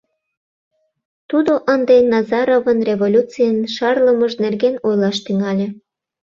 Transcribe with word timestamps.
Тудо 1.29 1.53
ынде 1.73 1.95
Назаровын 2.11 2.79
революцийын 2.89 3.57
шарлымыж 3.75 4.33
нерген 4.43 4.75
ойлаш 4.87 5.17
тӱҥале. 5.25 5.67